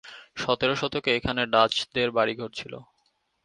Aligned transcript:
সতেরো 0.37 0.73
শতকে 0.75 1.09
এখানে 1.15 1.41
ডাচদের 1.53 2.09
বাড়িঘর 2.11 2.49
ছিল। 2.51 2.73